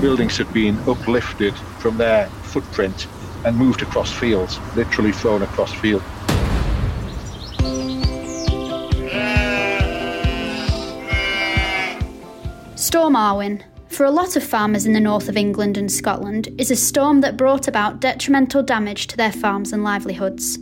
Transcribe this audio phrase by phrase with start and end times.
[0.00, 3.06] buildings had been uplifted from their footprint
[3.44, 6.04] and moved across fields, literally thrown across fields.
[12.74, 16.70] Storm Arwen, for a lot of farmers in the north of England and Scotland, is
[16.70, 20.58] a storm that brought about detrimental damage to their farms and livelihoods.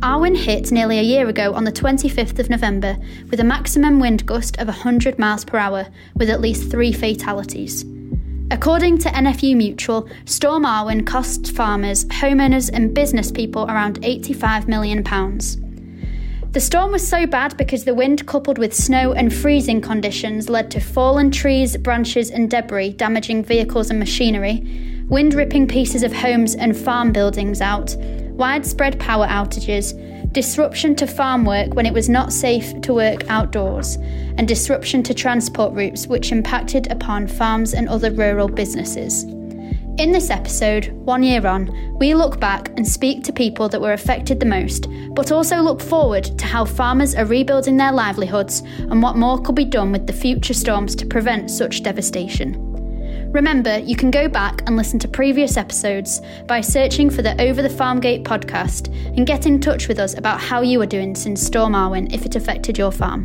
[0.00, 2.96] Arwen hit nearly a year ago on the 25th of November
[3.30, 5.86] with a maximum wind gust of 100 miles per hour,
[6.16, 7.84] with at least three fatalities.
[8.52, 15.04] According to NFU Mutual, Storm Arwen cost farmers, homeowners, and business people around £85 million.
[16.50, 20.68] The storm was so bad because the wind, coupled with snow and freezing conditions, led
[20.72, 26.56] to fallen trees, branches, and debris damaging vehicles and machinery, wind ripping pieces of homes
[26.56, 27.94] and farm buildings out,
[28.32, 29.94] widespread power outages,
[30.32, 33.96] disruption to farm work when it was not safe to work outdoors,
[34.38, 39.24] and disruption to transport routes which impacted upon farms and other rural businesses.
[39.98, 43.92] In this episode, one year on, we look back and speak to people that were
[43.92, 49.02] affected the most, but also look forward to how farmers are rebuilding their livelihoods and
[49.02, 52.69] what more could be done with the future storms to prevent such devastation.
[53.32, 57.62] Remember, you can go back and listen to previous episodes by searching for the Over
[57.62, 61.14] the Farm Gate podcast and get in touch with us about how you are doing
[61.14, 63.24] since Storm Arwen if it affected your farm.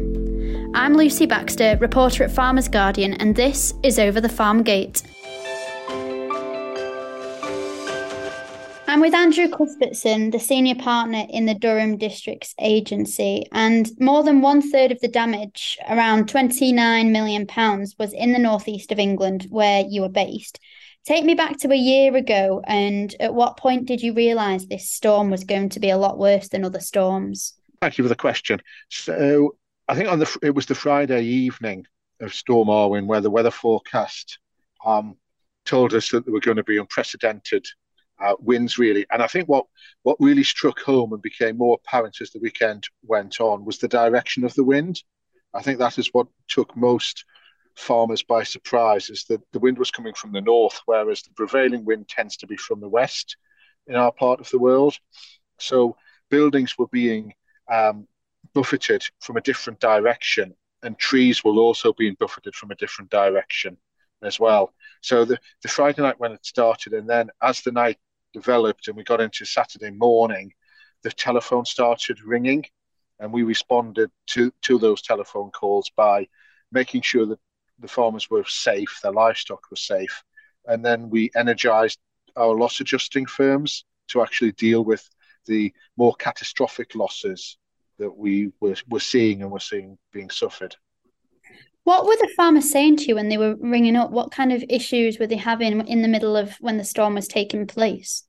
[0.76, 5.02] I'm Lucy Baxter, reporter at Farmers Guardian, and this is Over the Farmgate.
[8.96, 14.40] I'm with Andrew Cuthbertson, the senior partner in the Durham Districts Agency, and more than
[14.40, 17.46] one third of the damage, around £29 million,
[18.00, 20.62] was in the northeast of England where you were based.
[21.04, 24.90] Take me back to a year ago, and at what point did you realise this
[24.90, 27.54] storm was going to be a lot worse than other storms?
[27.82, 28.62] Thank you for the question.
[28.88, 29.58] So,
[29.90, 31.86] I think on the it was the Friday evening
[32.22, 34.40] of Storm Arwen where the weather forecast
[34.86, 35.18] um,
[35.66, 37.68] told us that there were going to be unprecedented
[38.20, 39.06] uh, wins really.
[39.12, 39.66] And I think what
[40.04, 43.88] what really struck home and became more apparent as the weekend went on was the
[43.88, 45.02] direction of the wind.
[45.54, 47.26] I think that is what took most
[47.76, 51.86] farmers by surprise is that the wind was coming from the north, whereas the prevailing
[51.86, 53.38] wind tends to be from the west
[53.88, 54.96] in our part of the world.
[55.60, 55.96] So
[56.30, 57.34] buildings were being
[57.72, 58.08] um,
[58.54, 63.78] buffeted from a different direction, and trees were also being buffeted from a different direction
[64.24, 64.74] as well.
[65.02, 67.98] So the, the Friday night when it started, and then as the night
[68.36, 70.52] developed and we got into Saturday morning,
[71.04, 72.66] the telephone started ringing,
[73.20, 76.28] and we responded to to those telephone calls by
[76.72, 77.40] making sure that
[77.80, 80.24] the farmers were safe, their livestock was safe,
[80.66, 82.00] and then we energized
[82.36, 85.10] our loss adjusting firms to actually deal with
[85.46, 87.58] the more catastrophic losses
[88.00, 90.76] that we were, were seeing and were seeing being suffered.
[91.86, 94.10] What were the farmers saying to you when they were ringing up?
[94.10, 97.28] What kind of issues were they having in the middle of when the storm was
[97.28, 98.24] taking place?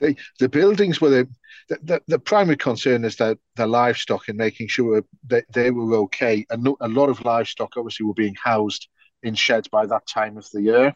[0.00, 1.28] The, the buildings were the,
[1.68, 6.46] the, the primary concern is that the livestock and making sure that they were okay.
[6.48, 8.88] And a lot of livestock obviously were being housed
[9.22, 10.94] in sheds by that time of the year.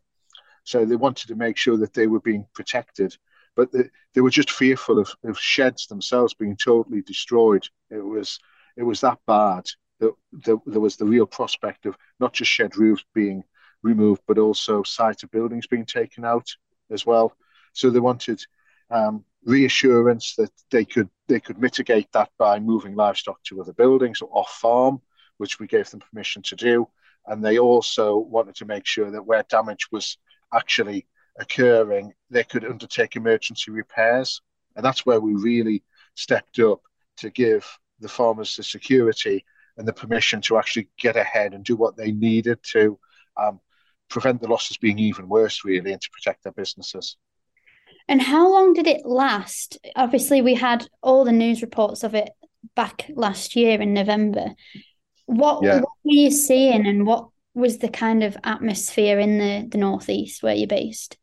[0.64, 3.14] So they wanted to make sure that they were being protected.
[3.54, 7.68] But the, they were just fearful of, of sheds themselves being totally destroyed.
[7.90, 8.38] It was
[8.78, 9.66] it was that bad
[10.32, 13.44] there, there was the real prospect of not just shed roofs being
[13.82, 16.48] removed, but also sites of buildings being taken out
[16.90, 17.36] as well.
[17.72, 18.42] So they wanted
[18.90, 24.20] um, reassurance that they could they could mitigate that by moving livestock to other buildings
[24.20, 25.00] or off farm,
[25.38, 26.86] which we gave them permission to do.
[27.26, 30.18] And they also wanted to make sure that where damage was
[30.52, 31.06] actually
[31.38, 34.42] occurring, they could undertake emergency repairs.
[34.76, 35.82] And that's where we really
[36.14, 36.80] stepped up
[37.18, 37.66] to give
[38.00, 39.44] the farmers the security
[39.82, 42.96] and the permission to actually get ahead and do what they needed to
[43.36, 43.58] um,
[44.08, 47.16] prevent the losses being even worse, really, and to protect their businesses.
[48.06, 49.78] And how long did it last?
[49.96, 52.30] Obviously, we had all the news reports of it
[52.76, 54.54] back last year in November.
[55.26, 55.80] What, yeah.
[55.80, 60.44] what were you seeing, and what was the kind of atmosphere in the, the northeast
[60.44, 61.16] where you're based?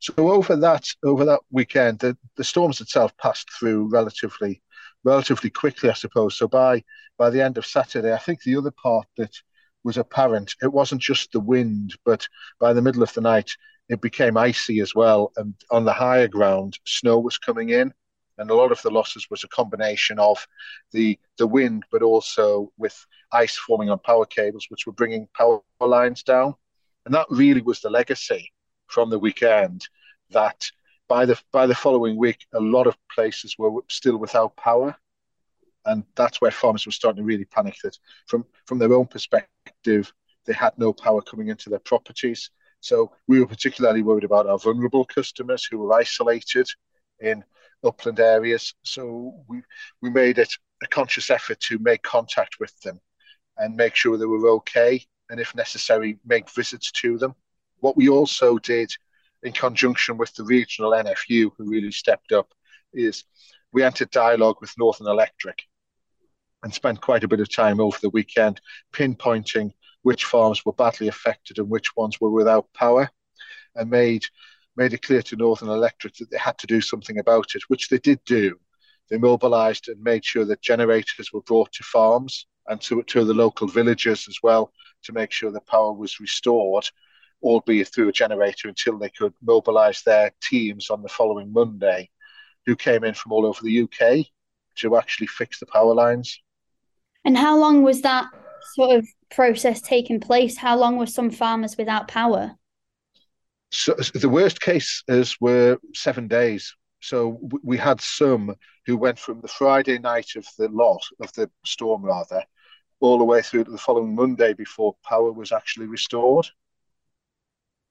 [0.00, 4.60] So over that over that weekend, the, the storms itself passed through relatively
[5.04, 6.36] relatively quickly, I suppose.
[6.36, 6.82] So by
[7.18, 9.34] by the end of Saturday, I think the other part that
[9.84, 12.26] was apparent, it wasn't just the wind, but
[12.58, 13.50] by the middle of the night,
[13.88, 15.32] it became icy as well.
[15.36, 17.92] And on the higher ground, snow was coming in.
[18.38, 20.44] And a lot of the losses was a combination of
[20.92, 25.60] the the wind, but also with ice forming on power cables, which were bringing power
[25.80, 26.54] lines down.
[27.06, 28.52] And that really was the legacy
[28.88, 29.86] from the weekend.
[30.30, 30.68] That
[31.08, 34.96] by the by the following week, a lot of places were still without power,
[35.86, 40.12] and that's where farmers were starting to really panic that from from their own perspective,
[40.46, 44.58] they had no power coming into their properties, So we were particularly worried about our
[44.58, 46.68] vulnerable customers who were isolated
[47.20, 47.44] in
[47.82, 48.74] upland areas.
[48.82, 49.62] So we
[50.02, 50.52] we made it
[50.82, 53.00] a conscious effort to make contact with them
[53.58, 57.34] and make sure they were okay, and if necessary, make visits to them.
[57.80, 58.90] What we also did
[59.44, 62.52] in conjunction with the regional NFU, who really stepped up,
[62.92, 63.24] is
[63.72, 65.62] we entered dialogue with Northern Electric
[66.62, 68.60] and spent quite a bit of time over the weekend
[68.92, 69.70] pinpointing
[70.02, 73.10] which farms were badly affected and which ones were without power,
[73.74, 74.22] and made
[74.76, 77.88] made it clear to Northern Electric that they had to do something about it, which
[77.88, 78.58] they did do.
[79.08, 83.34] They mobilised and made sure that generators were brought to farms and to, to the
[83.34, 84.72] local villages as well
[85.04, 86.88] to make sure the power was restored,
[87.42, 92.10] albeit through a generator until they could mobilise their teams on the following Monday,
[92.66, 94.26] who came in from all over the UK
[94.76, 96.40] to actually fix the power lines.
[97.24, 98.26] And how long was that
[98.74, 100.56] sort of process taking place?
[100.56, 102.52] How long were some farmers without power?
[103.70, 106.74] So the worst cases were seven days.
[107.00, 108.54] So we had some
[108.86, 112.42] who went from the Friday night of the lot of the storm, rather,
[113.00, 116.46] all the way through to the following Monday before power was actually restored.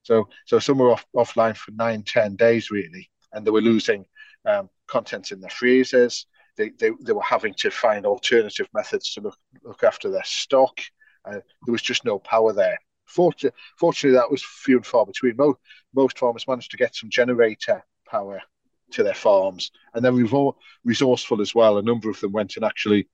[0.04, 4.06] So, so some were off, offline for nine, ten days really, and they were losing
[4.46, 6.28] um, contents in their freezers.
[6.58, 10.80] They, they, they were having to find alternative methods to look look after their stock.
[11.26, 12.78] Uh, there was just no power there.
[13.06, 15.36] Fortunately, fortunately, that was few and far between.
[15.38, 15.58] Most,
[15.96, 18.42] most farmers managed to get some generator power
[18.92, 20.52] to their farms, and then we were
[20.84, 21.78] resourceful as well.
[21.78, 23.08] A number of them went and actually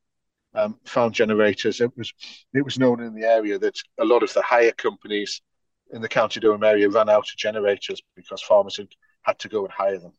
[0.54, 1.82] um, found generators.
[1.82, 2.14] It was
[2.54, 5.42] it was known in the area that a lot of the hire companies
[5.92, 8.90] in the County Durham area ran out of generators because farmers had,
[9.24, 10.14] had to go and hire them.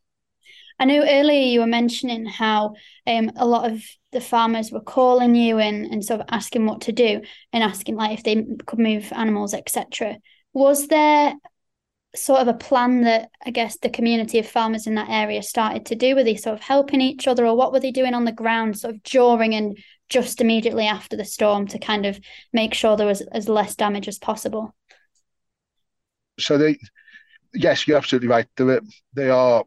[0.79, 2.73] I know earlier you were mentioning how
[3.05, 6.81] um, a lot of the farmers were calling you and, and sort of asking what
[6.81, 7.21] to do
[7.53, 10.17] and asking like if they could move animals, etc.
[10.53, 11.35] Was there
[12.15, 15.85] sort of a plan that I guess the community of farmers in that area started
[15.87, 16.15] to do?
[16.15, 18.79] Were they sort of helping each other, or what were they doing on the ground,
[18.79, 19.77] sort of during and
[20.09, 22.19] just immediately after the storm to kind of
[22.51, 24.73] make sure there was as less damage as possible?
[26.41, 26.77] So they,
[27.53, 28.47] yes, you're absolutely right.
[28.57, 28.79] They
[29.13, 29.63] they are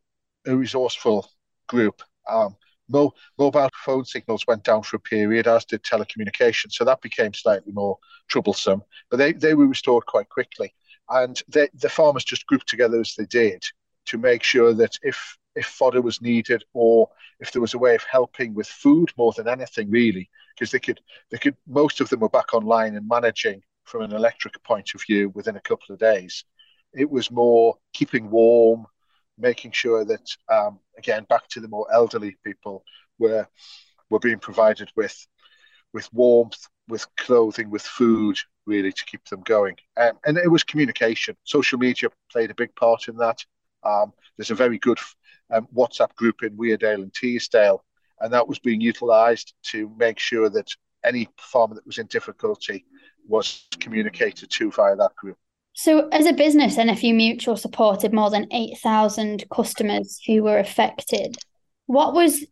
[0.47, 1.29] a resourceful
[1.69, 2.03] group.
[2.29, 2.57] Um,
[2.89, 6.73] mo- mobile phone signals went down for a period, as did telecommunications.
[6.73, 7.99] So that became slightly more
[8.29, 8.83] troublesome.
[9.11, 10.75] But they, they were restored quite quickly.
[11.09, 13.63] And they, the farmers just grouped together as they did
[14.07, 17.09] to make sure that if if fodder was needed or
[17.41, 20.81] if there was a way of helping with food more than anything really because they
[20.81, 21.01] could
[21.31, 25.03] they could most of them were back online and managing from an electric point of
[25.07, 26.45] view within a couple of days
[26.97, 28.87] it was more keeping warm
[29.39, 32.85] making sure that um, again back to the more elderly people
[33.19, 33.47] were
[34.11, 35.27] were being provided with
[35.93, 38.37] with warmth with clothing with food
[38.67, 39.77] really to keep them going.
[39.97, 41.37] Um, and it was communication.
[41.45, 43.39] Social media played a big part in that.
[43.83, 44.99] Um, there's a very good
[45.53, 47.81] um, WhatsApp group in Weardale and Teesdale,
[48.21, 50.69] and that was being utilised to make sure that
[51.05, 52.87] any farmer that was in difficulty
[53.29, 55.37] was communicated to via that group.
[55.75, 61.37] So, as a business, NFU Mutual supported more than 8,000 customers who were affected.
[61.87, 62.45] What was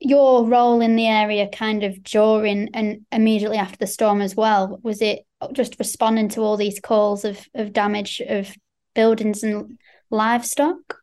[0.00, 4.78] your role in the area kind of during and immediately after the storm as well?
[4.84, 8.54] Was it just responding to all these calls of, of damage of
[8.94, 9.76] buildings and
[10.10, 10.98] livestock?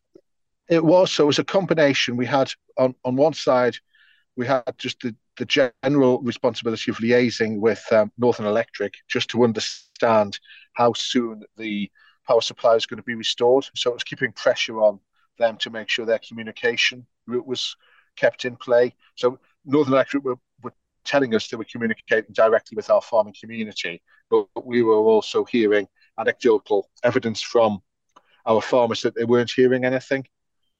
[0.70, 1.12] It was.
[1.12, 2.16] So it was a combination.
[2.16, 3.76] We had on, on one side,
[4.38, 9.44] we had just the, the general responsibility of liaising with um, Northern Electric just to
[9.44, 11.90] understand how soon the
[12.28, 13.66] power supply is going to be restored.
[13.76, 15.00] So it was keeping pressure on
[15.38, 17.76] them to make sure their communication route was
[18.16, 18.94] kept in play.
[19.16, 20.74] So Northern Electric were, were
[21.04, 25.88] telling us they were communicating directly with our farming community, but we were also hearing
[26.18, 27.82] anecdotal evidence from
[28.46, 30.26] our farmers that they weren't hearing anything.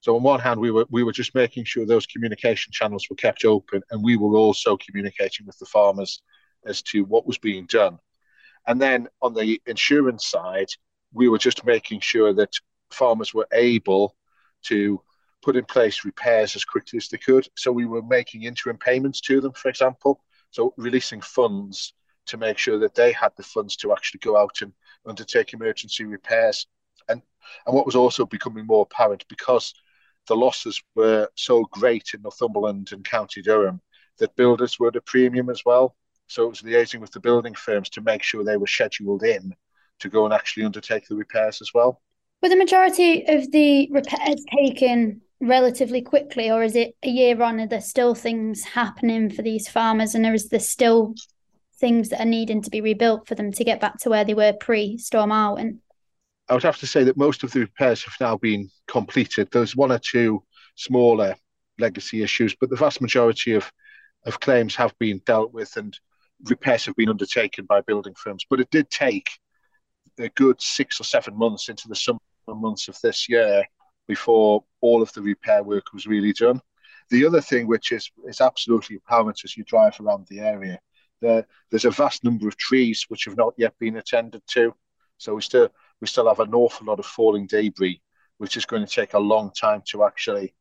[0.02, 3.16] So on one hand, we were we were just making sure those communication channels were
[3.16, 6.22] kept open, and we were also communicating with the farmers
[6.66, 7.98] as to what was being done.
[8.68, 10.70] And then on the insurance side,
[11.14, 12.54] we were just making sure that
[12.92, 14.16] farmers were able
[14.64, 15.02] to
[15.44, 17.48] put in place repairs as quickly as they could.
[17.56, 20.22] So we were making interim payments to them, for example.
[20.50, 21.94] So releasing funds
[22.28, 24.74] to make sure that they had the funds to actually go out and
[25.06, 26.66] undertake emergency repairs.
[27.08, 27.22] And
[27.66, 29.74] and what was also becoming more apparent because
[30.28, 33.82] the losses were so great in Northumberland and County Durham
[34.18, 35.96] that builders were at a premium as well.
[36.28, 39.54] So it was liaising with the building firms to make sure they were scheduled in
[40.00, 42.02] to go and actually undertake the repairs as well.
[42.42, 47.60] Were the majority of the repairs taken relatively quickly, or is it a year on?
[47.60, 51.14] Are there still things happening for these farmers, and is there still
[51.78, 54.34] things that are needing to be rebuilt for them to get back to where they
[54.34, 55.80] were pre Storm Arwen?
[56.48, 59.50] I would have to say that most of the repairs have now been completed.
[59.52, 60.44] There's one or two
[60.76, 61.36] smaller
[61.80, 63.72] legacy issues, but the vast majority of,
[64.26, 65.98] of claims have been dealt with and
[66.44, 68.46] repairs have been undertaken by building firms.
[68.50, 69.30] But it did take
[70.20, 73.66] a good six or seven months into the summer months of this year
[74.08, 76.62] before all of the repair work was really done.
[77.10, 80.80] The other thing, which is is absolutely apparent as you drive around the area,
[81.22, 84.74] there, there's a vast number of trees which have not yet been attended to.
[85.18, 85.70] So we still
[86.02, 88.02] we still have an awful lot of falling debris,
[88.38, 90.54] which is going to take a long time to actually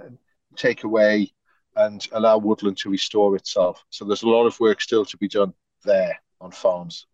[0.00, 0.10] uh,
[0.56, 1.32] take away
[1.76, 3.84] and allow woodland to restore itself.
[3.90, 7.06] So there's a lot of work still to be done there on farms.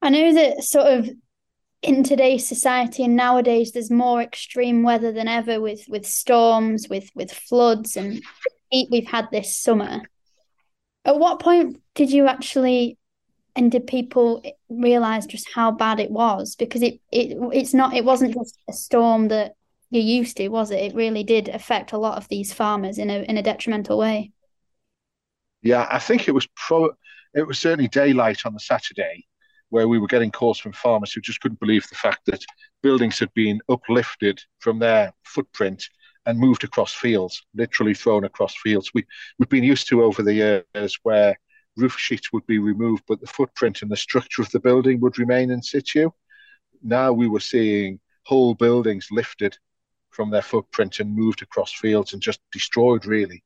[0.00, 1.10] I know that sort of
[1.82, 7.10] in today's society and nowadays there's more extreme weather than ever with with storms with
[7.14, 8.22] with floods and
[8.70, 10.00] heat we've had this summer
[11.04, 12.96] at what point did you actually
[13.56, 18.04] and did people realize just how bad it was because it, it it's not it
[18.04, 19.56] wasn't just a storm that
[19.92, 23.10] you're used to was it it really did affect a lot of these farmers in
[23.10, 24.32] a in a detrimental way
[25.62, 26.90] yeah i think it was pro
[27.34, 29.24] it was certainly daylight on the saturday
[29.68, 32.44] where we were getting calls from farmers who just couldn't believe the fact that
[32.82, 35.82] buildings had been uplifted from their footprint
[36.26, 38.90] and moved across fields, literally thrown across fields.
[38.94, 39.06] We,
[39.38, 41.38] we've been used to over the years where
[41.76, 45.18] roof sheets would be removed, but the footprint and the structure of the building would
[45.18, 46.10] remain in situ.
[46.82, 49.56] Now we were seeing whole buildings lifted
[50.12, 53.42] from their footprint and moved across fields and just destroyed, really.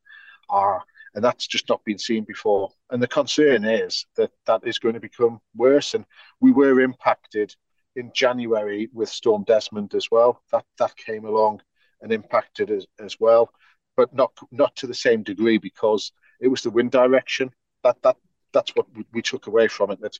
[0.50, 0.78] Uh,
[1.14, 2.70] and that's just not been seen before.
[2.90, 5.94] And the concern is that that is going to become worse.
[5.94, 6.04] And
[6.40, 7.54] we were impacted
[7.96, 10.42] in January with Storm Desmond as well.
[10.52, 11.62] That that came along
[12.02, 13.50] and impacted as, as well,
[13.96, 17.50] but not not to the same degree because it was the wind direction
[17.82, 18.16] that that
[18.52, 20.00] that's what we, we took away from it.
[20.00, 20.18] That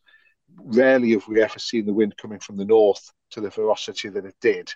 [0.57, 4.25] rarely have we ever seen the wind coming from the north to the velocity that
[4.25, 4.73] it did,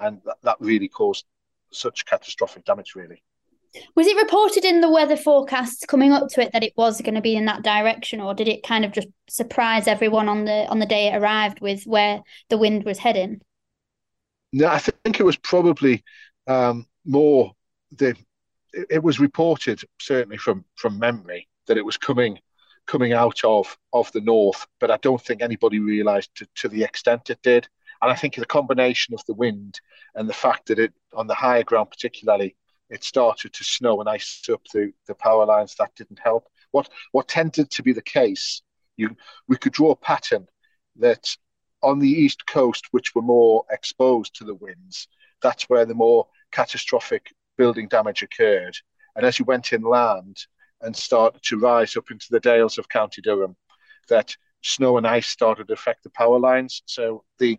[0.00, 1.24] and that, that really caused
[1.72, 2.94] such catastrophic damage.
[2.94, 3.22] Really.
[3.94, 7.14] Was it reported in the weather forecasts coming up to it that it was going
[7.14, 10.66] to be in that direction, or did it kind of just surprise everyone on the
[10.68, 13.40] on the day it arrived with where the wind was heading?
[14.52, 16.04] No, I think it was probably
[16.46, 17.52] um, more
[17.92, 18.14] the.
[18.74, 22.38] It, it was reported certainly from from memory that it was coming
[22.86, 26.84] coming out of of the north, but I don't think anybody realised to, to the
[26.84, 27.68] extent it did.
[28.02, 29.80] And I think the combination of the wind
[30.14, 32.56] and the fact that it on the higher ground particularly
[32.90, 35.74] it started to snow and ice up the, the power lines.
[35.78, 36.46] That didn't help.
[36.72, 38.62] What what tended to be the case,
[38.96, 39.16] you
[39.48, 40.46] we could draw a pattern
[40.96, 41.34] that
[41.82, 45.08] on the east coast, which were more exposed to the winds,
[45.40, 48.76] that's where the more catastrophic building damage occurred.
[49.16, 50.36] And as you went inland
[50.80, 53.56] and started to rise up into the dales of County Durham,
[54.08, 56.82] that snow and ice started to affect the power lines.
[56.86, 57.58] So the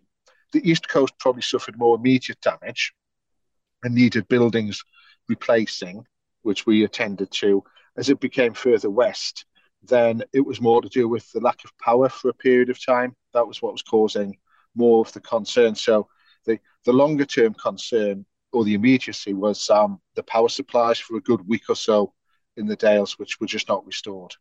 [0.54, 2.94] the east coast probably suffered more immediate damage
[3.82, 4.82] and needed buildings
[5.28, 6.06] replacing,
[6.42, 7.62] which we attended to,
[7.96, 9.44] as it became further west,
[9.82, 12.82] then it was more to do with the lack of power for a period of
[12.82, 13.14] time.
[13.34, 14.38] That was what was causing
[14.74, 15.74] more of the concern.
[15.74, 16.08] So
[16.46, 21.20] the, the longer term concern or the immediacy was um, the power supplies for a
[21.20, 22.14] good week or so
[22.56, 24.34] in the Dales, which were just not restored.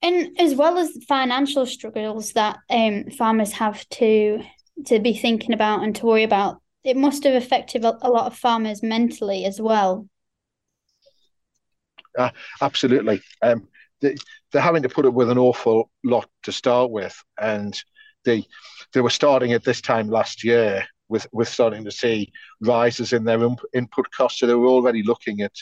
[0.00, 4.40] And as well as financial struggles that um, farmers have to
[4.86, 8.36] to be thinking about and to worry about, it must have affected a lot of
[8.36, 10.08] farmers mentally as well.
[12.16, 12.30] Uh,
[12.60, 13.20] absolutely.
[13.42, 13.68] Um,
[14.00, 14.16] they,
[14.52, 17.80] they're having to put up with an awful lot to start with, and
[18.24, 18.44] they
[18.92, 23.24] they were starting at this time last year with with starting to see rises in
[23.24, 23.40] their
[23.74, 24.40] input costs.
[24.40, 25.52] So they were already looking at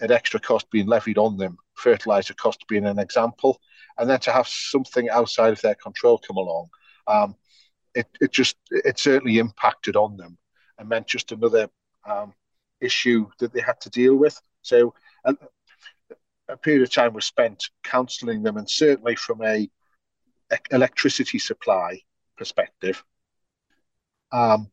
[0.00, 3.60] at extra cost being levied on them, fertilizer cost being an example,
[3.98, 6.68] and then to have something outside of their control come along,
[7.06, 7.34] um,
[7.94, 10.38] it it just it certainly impacted on them
[10.78, 11.68] and meant just another
[12.08, 12.32] um,
[12.80, 14.40] issue that they had to deal with.
[14.62, 14.94] So
[15.24, 15.34] a,
[16.48, 19.68] a period of time was spent counselling them, and certainly from a,
[20.50, 22.00] a electricity supply
[22.36, 23.02] perspective,
[24.32, 24.70] um,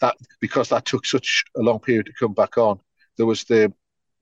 [0.00, 2.80] that because that took such a long period to come back on,
[3.16, 3.72] there was the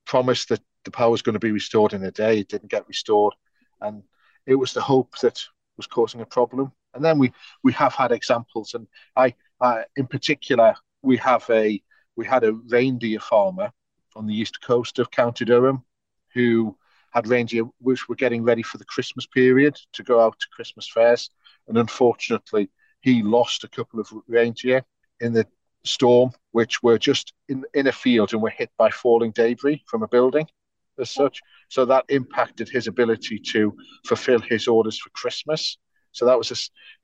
[0.07, 2.41] promise that the power was going to be restored in a day.
[2.41, 3.35] It didn't get restored,
[3.81, 4.03] and
[4.47, 5.43] it was the hope that
[5.77, 6.73] was causing a problem.
[6.95, 11.83] And then we we have had examples, and I, I in particular we have a
[12.17, 13.73] we had a reindeer farmer
[14.15, 15.85] on the east coast of County Durham
[16.33, 16.77] who
[17.13, 20.89] had reindeer which were getting ready for the Christmas period to go out to Christmas
[20.89, 21.31] fairs,
[21.69, 24.85] and unfortunately he lost a couple of reindeer
[25.21, 25.47] in the
[25.85, 30.03] storm, which were just in in a field and were hit by falling debris from
[30.03, 30.47] a building,
[30.99, 31.41] as such.
[31.69, 35.79] So that impacted his ability to fulfil his orders for Christmas.
[36.13, 36.57] So that was a,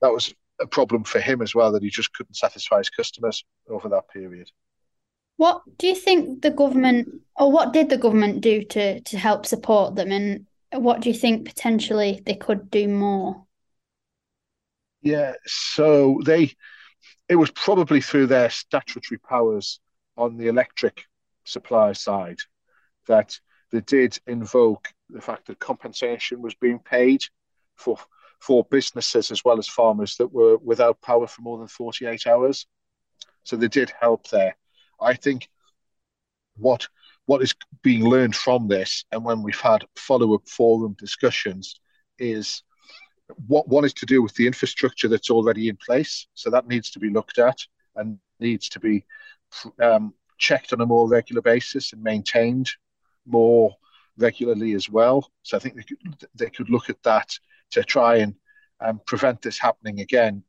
[0.05, 3.43] that was a problem for him as well that he just couldn't satisfy his customers
[3.69, 4.49] over that period.
[5.37, 9.45] What do you think the government, or what did the government do to to help
[9.45, 13.43] support them, and what do you think potentially they could do more?
[15.01, 16.51] Yeah, so they,
[17.27, 19.79] it was probably through their statutory powers
[20.15, 21.05] on the electric
[21.43, 22.37] supply side
[23.07, 23.39] that
[23.71, 27.23] they did invoke the fact that compensation was being paid
[27.75, 27.97] for
[28.39, 32.65] for businesses as well as farmers that were without power for more than 48 hours.
[33.43, 34.57] So they did help there.
[34.99, 35.47] I think
[36.57, 36.87] what
[37.25, 41.79] what is being learned from this, and when we've had follow up forum discussions,
[42.17, 42.63] is
[43.47, 46.27] what one is to do with the infrastructure that's already in place.
[46.33, 47.59] So that needs to be looked at
[47.95, 49.05] and needs to be
[49.81, 52.69] um, checked on a more regular basis and maintained
[53.25, 53.75] more
[54.17, 55.29] regularly as well.
[55.43, 57.29] So I think they could, they could look at that
[57.71, 58.35] to try and
[58.79, 60.43] um, prevent this happening again.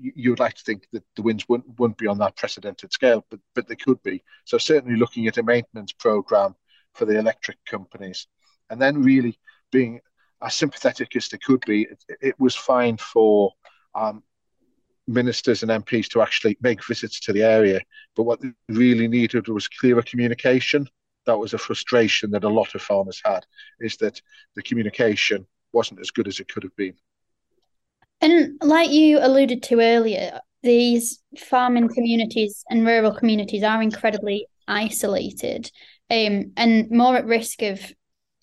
[0.00, 3.24] You would like to think that the winds wouldn't, wouldn't be on that precedented scale,
[3.30, 4.22] but but they could be.
[4.44, 6.54] So certainly looking at a maintenance program
[6.92, 8.28] for the electric companies,
[8.70, 9.38] and then really
[9.72, 10.00] being
[10.42, 11.82] as sympathetic as they could be.
[11.82, 13.52] It, it was fine for
[13.94, 14.22] um,
[15.06, 17.80] ministers and MPs to actually make visits to the area,
[18.14, 20.88] but what they really needed was clearer communication.
[21.26, 23.46] That was a frustration that a lot of farmers had,
[23.80, 24.20] is that
[24.54, 26.94] the communication wasn't as good as it could have been.
[28.20, 35.70] And like you alluded to earlier, these farming communities and rural communities are incredibly isolated
[36.10, 37.80] um, and more at risk of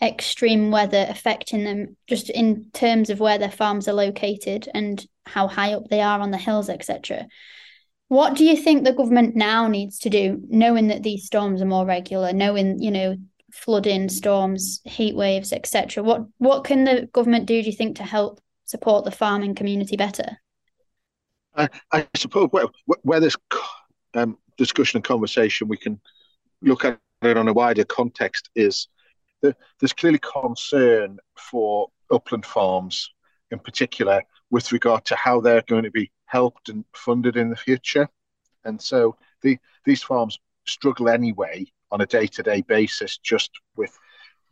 [0.02, 5.48] extreme weather affecting them just in terms of where their farms are located and how
[5.48, 7.28] high up they are on the hills etc
[8.12, 11.66] what do you think the government now needs to do knowing that these storms are
[11.66, 13.16] more regular knowing you know
[13.52, 18.04] flooding storms heat waves etc what what can the government do do you think to
[18.04, 18.42] help
[18.72, 20.40] support the farming community better?
[21.56, 22.66] I, I suppose where,
[23.04, 23.36] where there's
[24.14, 26.00] um, discussion and conversation we can
[26.62, 28.88] look at it on a wider context is
[29.42, 33.12] there's clearly concern for upland farms
[33.52, 37.56] in particular with regard to how they're going to be helped and funded in the
[37.56, 38.08] future.
[38.64, 43.98] And so the, these farms struggle anyway on a day-to-day basis just with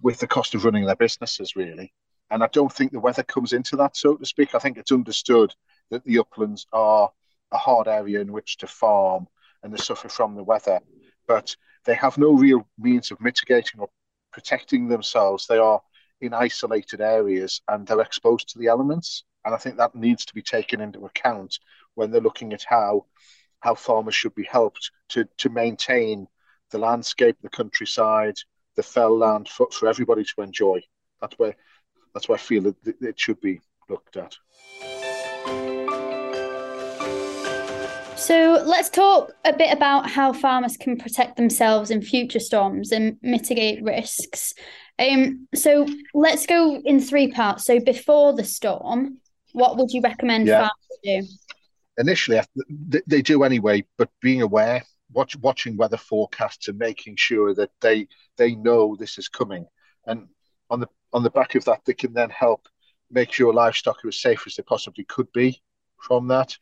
[0.02, 1.94] with the cost of running their businesses really.
[2.32, 4.56] And I don't think the weather comes into that, so to speak.
[4.56, 5.54] I think it's understood
[5.90, 7.10] that the uplands are
[7.52, 9.28] a hard area in which to farm
[9.62, 10.80] and they suffer from the weather,
[11.28, 13.90] but they have no real means of mitigating or
[14.32, 15.48] protecting themselves.
[15.48, 15.82] They are
[16.22, 19.24] in isolated areas and they're exposed to the elements.
[19.46, 21.60] And I think that needs to be taken into account
[21.96, 23.06] when they're looking at how
[23.62, 26.28] how farmers should be helped to to maintain
[26.72, 28.36] the landscape, the countryside,
[28.76, 30.82] the fell land for, for everybody to enjoy.
[31.22, 31.56] That's where
[32.14, 34.36] that's where I feel that it should be looked at.
[38.16, 43.18] So let's talk a bit about how farmers can protect themselves in future storms and
[43.22, 44.54] mitigate risks.
[45.00, 47.66] Um, so let's go in three parts.
[47.66, 49.20] So before the storm,
[49.54, 50.68] what would you recommend yeah.
[50.68, 51.24] farmers do?
[51.98, 52.42] Initially,
[53.08, 58.08] they do anyway, but being aware, watch, watching weather forecasts, and making sure that they
[58.38, 59.66] they know this is coming,
[60.06, 60.28] and
[60.70, 62.68] on the on the back of that, they can then help
[63.12, 65.62] make sure livestock are as safe as they possibly could be
[65.98, 66.58] from that.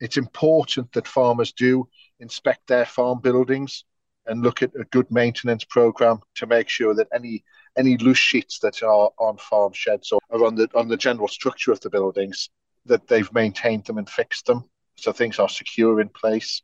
[0.00, 3.84] It's important that farmers do inspect their farm buildings
[4.26, 7.44] and look at a good maintenance program to make sure that any
[7.76, 11.72] any loose sheets that are on farm sheds or on the on the general structure
[11.72, 12.50] of the buildings
[12.86, 14.64] that they've maintained them and fixed them
[14.96, 16.62] so things are secure in place.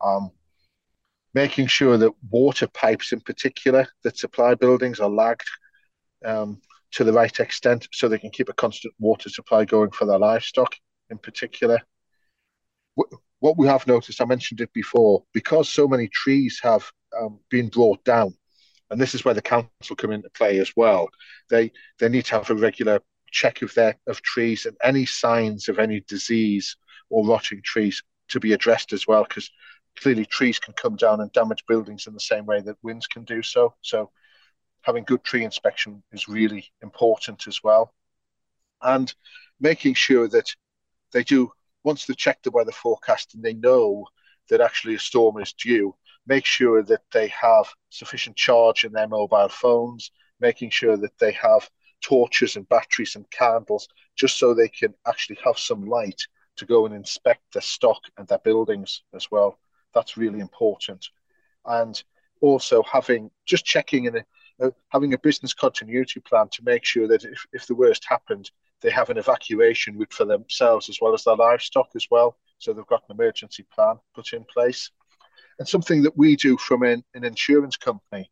[0.00, 0.30] Um,
[1.34, 5.48] making sure that water pipes in particular that supply buildings are lagged
[6.24, 6.60] um,
[6.92, 10.18] to the right extent so they can keep a constant water supply going for their
[10.18, 10.74] livestock
[11.10, 11.78] in particular
[13.40, 16.84] what we have noticed, I mentioned it before, because so many trees have
[17.18, 18.34] um, been brought down,
[18.90, 21.08] and this is where the council come into play as well.
[21.48, 23.00] They they need to have a regular
[23.30, 26.76] check of their of trees and any signs of any disease
[27.08, 29.50] or rotting trees to be addressed as well, because
[29.96, 33.24] clearly trees can come down and damage buildings in the same way that winds can
[33.24, 33.74] do so.
[33.82, 34.10] So
[34.82, 37.92] having good tree inspection is really important as well,
[38.82, 39.12] and
[39.60, 40.54] making sure that
[41.12, 41.52] they do
[41.84, 44.06] once they check the weather forecast and they know
[44.48, 45.94] that actually a storm is due,
[46.26, 51.32] make sure that they have sufficient charge in their mobile phones, making sure that they
[51.32, 51.68] have
[52.02, 56.20] torches and batteries and candles, just so they can actually have some light
[56.56, 59.58] to go and inspect their stock and their buildings as well.
[59.94, 61.08] That's really important.
[61.64, 62.02] And
[62.40, 64.24] also having just checking in a,
[64.62, 68.50] uh, having a business continuity plan to make sure that if, if the worst happened,
[68.82, 72.38] they have an evacuation route for themselves as well as their livestock as well.
[72.58, 74.90] So they've got an emergency plan put in place.
[75.60, 78.30] And something that we do from an, an insurance company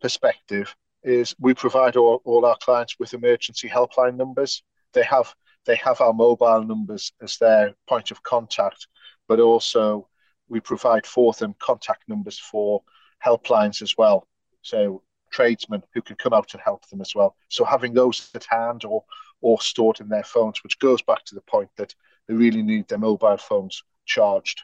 [0.00, 4.64] perspective is we provide all, all our clients with emergency helpline numbers.
[4.92, 5.32] They have
[5.66, 8.88] they have our mobile numbers as their point of contact,
[9.28, 10.08] but also
[10.48, 12.82] we provide for them contact numbers for
[13.24, 14.26] helplines as well.
[14.62, 17.36] So tradesmen who can come out and help them as well.
[17.48, 19.04] So having those at hand or
[19.42, 21.94] or stored in their phones, which goes back to the point that
[22.26, 24.62] they really need their mobile phones charged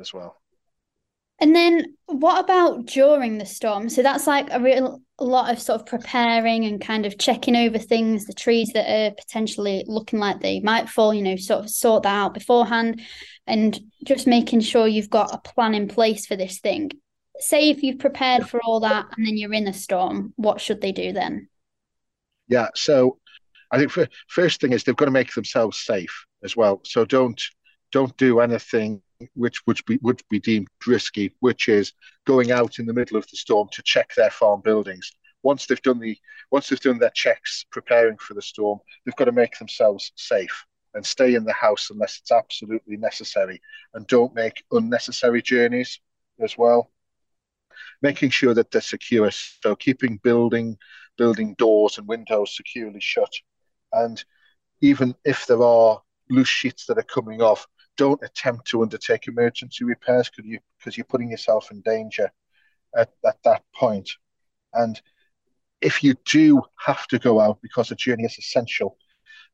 [0.00, 0.40] as well.
[1.40, 3.88] And then what about during the storm?
[3.88, 7.56] So that's like a real a lot of sort of preparing and kind of checking
[7.56, 11.64] over things, the trees that are potentially looking like they might fall, you know, sort
[11.64, 13.00] of sort that out beforehand
[13.46, 16.92] and just making sure you've got a plan in place for this thing.
[17.40, 20.80] Say if you've prepared for all that and then you're in a storm, what should
[20.80, 21.48] they do then?
[22.46, 23.18] Yeah, so
[23.70, 26.80] I think for, first thing is they've got to make themselves safe as well.
[26.84, 27.40] So don't
[27.90, 29.02] don't do anything
[29.34, 31.92] which would be would be deemed risky, which is
[32.26, 35.12] going out in the middle of the storm to check their farm buildings.
[35.42, 36.16] Once they've done the
[36.50, 40.64] once they've done their checks preparing for the storm, they've got to make themselves safe
[40.94, 43.60] and stay in the house unless it's absolutely necessary
[43.94, 46.00] and don't make unnecessary journeys
[46.40, 46.90] as well.
[48.02, 50.78] Making sure that they're secure, so keeping building
[51.16, 53.32] building doors and windows securely shut.
[53.92, 54.24] And
[54.80, 56.00] even if there are
[56.30, 57.66] loose sheets that are coming off,
[57.98, 62.30] don't attempt to undertake emergency repairs because you because you're putting yourself in danger
[62.96, 64.10] at, at that point.
[64.72, 65.00] And
[65.80, 68.96] if you do have to go out because a journey is essential,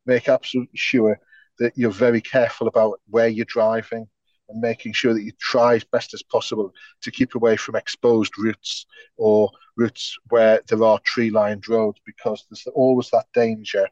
[0.07, 1.19] make absolutely sure
[1.59, 4.07] that you're very careful about where you're driving
[4.49, 8.33] and making sure that you try as best as possible to keep away from exposed
[8.39, 13.89] routes or routes where there are tree lined roads because there's always that danger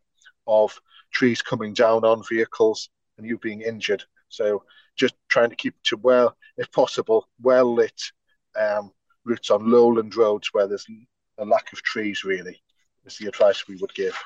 [0.47, 0.79] of
[1.13, 4.05] trees coming down on vehicles and you being injured.
[4.33, 4.65] So
[4.97, 8.01] just trying to keep to well, if possible, well lit
[8.59, 8.91] um,
[9.25, 10.87] routes on lowland roads where there's
[11.39, 12.25] a lack of trees.
[12.25, 12.61] Really,
[13.05, 14.19] is the advice we would give.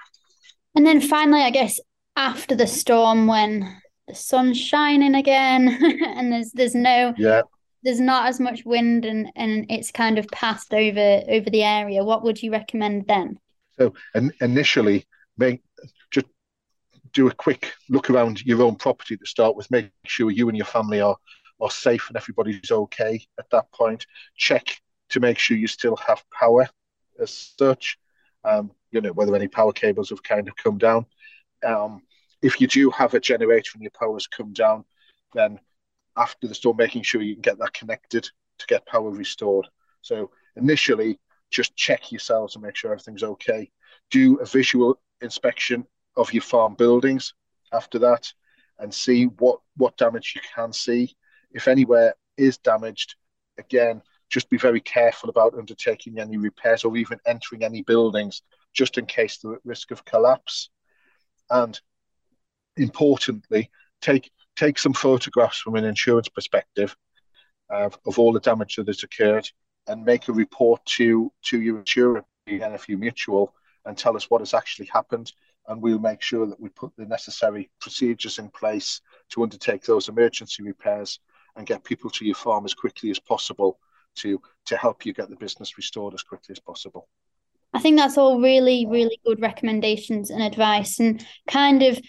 [0.74, 1.80] And then finally, I guess
[2.16, 5.68] after the storm, when the sun's shining again,
[6.06, 7.42] and there's there's no yeah
[7.82, 12.04] there's not as much wind and and it's kind of passed over over the area.
[12.04, 13.38] What would you recommend then?
[13.78, 15.06] So and initially,
[15.38, 15.62] make
[17.16, 19.70] do a quick look around your own property to start with.
[19.70, 21.16] Make sure you and your family are
[21.58, 24.06] are safe and everybody's okay at that point.
[24.36, 26.68] Check to make sure you still have power
[27.18, 27.98] as such.
[28.44, 31.06] Um, you know whether any power cables have kind of come down.
[31.64, 32.02] Um,
[32.42, 34.84] if you do have a generator and your power's come down,
[35.32, 35.58] then
[36.18, 39.66] after the storm, making sure you can get that connected to get power restored.
[40.02, 41.18] So initially,
[41.50, 43.70] just check yourselves and make sure everything's okay.
[44.10, 47.34] Do a visual inspection of your farm buildings
[47.72, 48.32] after that
[48.78, 51.14] and see what, what damage you can see.
[51.50, 53.14] If anywhere is damaged,
[53.58, 58.42] again, just be very careful about undertaking any repairs or even entering any buildings
[58.74, 60.70] just in case they're at risk of collapse.
[61.50, 61.78] And
[62.76, 66.96] importantly, take take some photographs from an insurance perspective
[67.70, 69.48] of, of all the damage that has occurred
[69.86, 74.54] and make a report to to your insurer, NFU Mutual, and tell us what has
[74.54, 75.32] actually happened
[75.68, 79.00] and we'll make sure that we put the necessary procedures in place
[79.30, 81.20] to undertake those emergency repairs
[81.56, 83.78] and get people to your farm as quickly as possible
[84.16, 87.08] to to help you get the business restored as quickly as possible.
[87.74, 92.00] I think that's all really, really good recommendations and advice, and kind of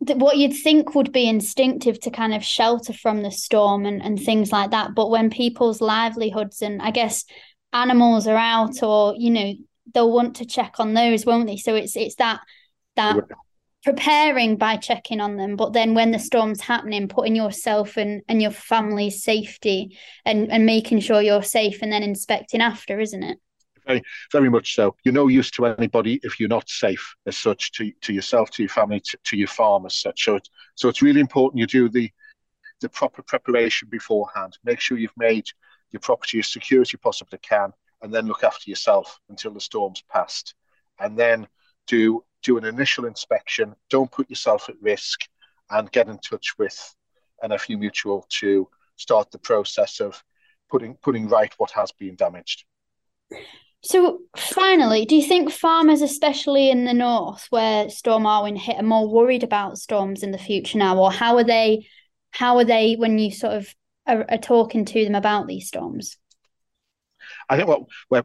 [0.00, 4.18] what you'd think would be instinctive to kind of shelter from the storm and, and
[4.18, 4.94] things like that.
[4.94, 7.24] But when people's livelihoods and I guess
[7.72, 9.52] animals are out or, you know,
[9.94, 11.56] they'll want to check on those, won't they?
[11.56, 12.40] So it's it's that
[12.96, 13.16] that
[13.82, 18.42] preparing by checking on them, but then when the storm's happening, putting yourself and, and
[18.42, 23.38] your family's safety and, and making sure you're safe and then inspecting after, isn't it?
[23.86, 24.94] Very, very much so.
[25.02, 28.62] You're no use to anybody if you're not safe as such to, to yourself, to
[28.62, 30.24] your family, to, to your farm as such.
[30.24, 32.10] So, it's, so it's really important you do the
[32.80, 34.56] the proper preparation beforehand.
[34.64, 35.44] Make sure you've made
[35.90, 39.60] your property as secure as you possibly can and then look after yourself until the
[39.60, 40.54] storm's passed.
[40.98, 41.46] And then
[41.86, 43.74] do do an initial inspection.
[43.90, 45.20] Don't put yourself at risk,
[45.70, 46.94] and get in touch with
[47.42, 50.22] NFU Mutual to start the process of
[50.70, 52.64] putting putting right what has been damaged.
[53.82, 58.82] So, finally, do you think farmers, especially in the north where Storm Arwen hit, are
[58.82, 61.86] more worried about storms in the future now, or how are they?
[62.32, 63.74] How are they when you sort of
[64.06, 66.16] are, are talking to them about these storms?
[67.48, 68.24] I think what where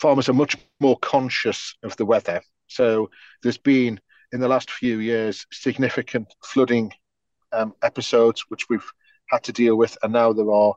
[0.00, 2.40] farmers are much more conscious of the weather.
[2.66, 3.10] So
[3.42, 4.00] there's been
[4.32, 6.92] in the last few years significant flooding
[7.52, 8.88] um, episodes, which we've
[9.28, 10.74] had to deal with, and now there are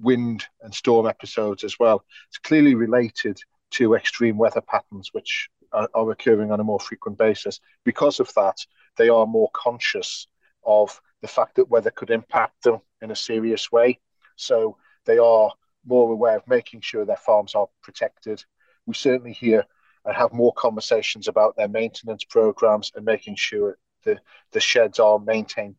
[0.00, 2.04] wind and storm episodes as well.
[2.28, 3.38] It's clearly related
[3.72, 7.60] to extreme weather patterns, which are, are occurring on a more frequent basis.
[7.84, 8.58] Because of that,
[8.96, 10.26] they are more conscious
[10.64, 13.98] of the fact that weather could impact them in a serious way.
[14.36, 15.50] So they are
[15.86, 18.44] more aware of making sure their farms are protected.
[18.86, 19.64] We certainly hear
[20.04, 24.18] and have more conversations about their maintenance programs and making sure the,
[24.52, 25.76] the sheds are maintained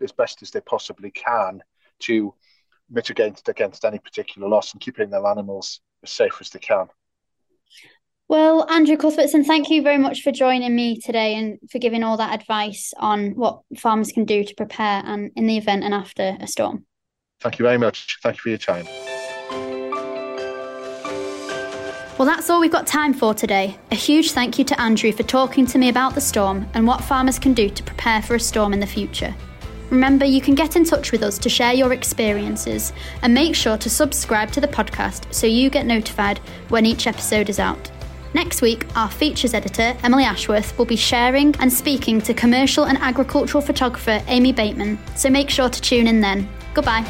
[0.00, 1.62] as best as they possibly can
[2.00, 2.34] to
[2.90, 6.86] mitigate against any particular loss and keeping their animals as safe as they can.
[8.26, 12.16] Well, Andrew Cuthbertson, thank you very much for joining me today and for giving all
[12.16, 16.36] that advice on what farmers can do to prepare and in the event and after
[16.40, 16.86] a storm.
[17.40, 18.18] Thank you very much.
[18.22, 18.86] Thank you for your time.
[22.16, 23.76] Well, that's all we've got time for today.
[23.90, 27.02] A huge thank you to Andrew for talking to me about the storm and what
[27.02, 29.34] farmers can do to prepare for a storm in the future.
[29.90, 33.76] Remember, you can get in touch with us to share your experiences and make sure
[33.76, 37.90] to subscribe to the podcast so you get notified when each episode is out.
[38.32, 42.98] Next week, our features editor, Emily Ashworth, will be sharing and speaking to commercial and
[42.98, 46.48] agricultural photographer Amy Bateman, so make sure to tune in then.
[46.74, 47.02] Goodbye.